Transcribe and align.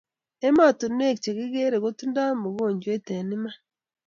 emattunuek 0.47 1.17
chekikere 1.23 1.77
kotindai 1.83 2.39
mukojwet 2.41 3.05
eng 3.17 3.31
iman 3.35 3.55